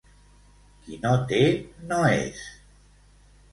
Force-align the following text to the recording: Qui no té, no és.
Qui 0.85 0.97
no 1.03 1.11
té, 1.33 1.43
no 1.93 2.01
és. 2.15 2.43